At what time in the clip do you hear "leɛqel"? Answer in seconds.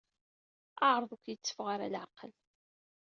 1.93-2.31